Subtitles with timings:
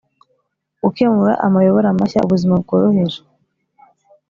[0.83, 3.19] gukemura amayobera mashya ubuzima bwohereje.